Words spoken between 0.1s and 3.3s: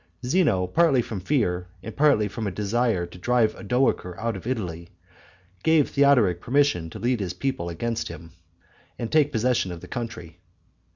Zeno, partly from fear and partly from a desire to